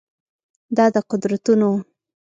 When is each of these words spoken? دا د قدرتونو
دا 0.77 0.85
د 0.95 0.97
قدرتونو 1.11 1.69